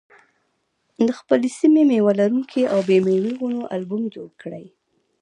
[1.07, 4.65] د خپلې سیمې د مېوه لرونکو او بې مېوې ونو البوم جوړ کړئ.